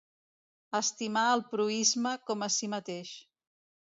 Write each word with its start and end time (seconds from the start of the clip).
Estimar 0.79 1.25
el 1.33 1.43
proïsme 1.51 2.13
com 2.31 2.45
a 2.45 2.49
si 2.57 2.71
mateix. 2.75 3.15